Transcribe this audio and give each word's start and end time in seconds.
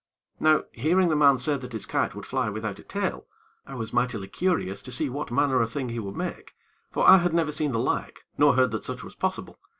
Now 0.39 0.63
hearing 0.71 1.09
the 1.09 1.15
man 1.15 1.37
say 1.37 1.57
that 1.57 1.73
his 1.73 1.85
kite 1.85 2.15
would 2.15 2.25
fly 2.25 2.49
without 2.49 2.79
a 2.79 2.83
tail, 2.83 3.27
I 3.67 3.75
was 3.75 3.93
mightily 3.93 4.27
curious 4.27 4.81
to 4.81 4.91
see 4.91 5.11
what 5.11 5.29
manner 5.29 5.61
of 5.61 5.71
thing 5.71 5.89
he 5.89 5.99
would 5.99 6.15
make; 6.17 6.55
for 6.89 7.07
I 7.07 7.17
had 7.17 7.35
never 7.35 7.51
seen 7.51 7.71
the 7.71 7.77
like, 7.77 8.25
nor 8.35 8.55
heard 8.55 8.71
that 8.71 8.83
such 8.83 9.03
was 9.03 9.13
possible. 9.13 9.59